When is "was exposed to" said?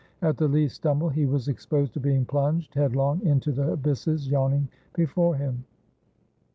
1.27-1.99